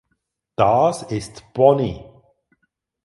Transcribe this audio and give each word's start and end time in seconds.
Das 0.55 1.03
ist 1.03 1.53
Pony! 1.53 2.03